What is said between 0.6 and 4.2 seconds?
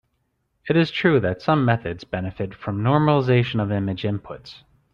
It is true that some methods benefit from normalization of image